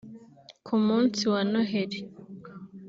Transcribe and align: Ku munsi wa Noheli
Ku 0.65 0.75
munsi 0.85 1.21
wa 1.31 1.41
Noheli 1.51 1.99